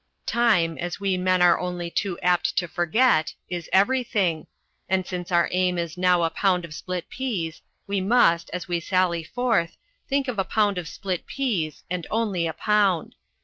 Time, 0.25 0.79
as 0.79 0.99
We 0.99 1.15
Men 1.15 1.43
are 1.43 1.59
only 1.59 1.91
too 1.91 2.17
apt 2.23 2.57
to 2.57 2.67
forget, 2.67 3.35
is 3.51 3.69
everything, 3.71 4.47
and 4.89 5.05
since 5.05 5.31
our 5.31 5.47
aim 5.51 5.77
is 5.77 5.95
now 5.95 6.23
a 6.23 6.31
pound 6.31 6.65
of 6.65 6.73
split 6.73 7.07
peas 7.07 7.61
we 7.85 8.01
must, 8.01 8.49
as 8.51 8.67
we 8.67 8.79
sally 8.79 9.23
forth, 9.23 9.77
think 10.09 10.27
of 10.27 10.39
a 10.39 10.43
pound 10.43 10.79
of 10.79 10.87
split 10.87 11.27
peas 11.27 11.83
and 11.87 12.07
only 12.09 12.47
a 12.47 12.53
pound. 12.53 13.13